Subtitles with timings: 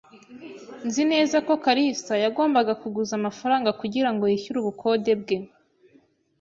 [0.87, 5.37] Nzi neza ko kalisa yagombaga kuguza amafaranga kugirango yishyure ubukode bwe.